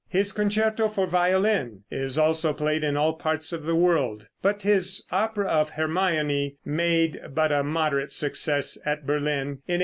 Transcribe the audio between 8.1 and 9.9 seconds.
success at Berlin in 1872.